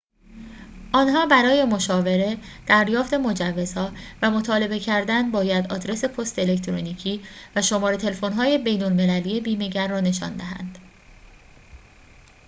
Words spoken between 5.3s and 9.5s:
باید آدرس پست الکترونیکی و شماره تلفن‌های بین‌المللی